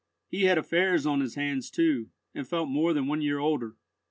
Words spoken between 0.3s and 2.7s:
had affairs on his hands too, and felt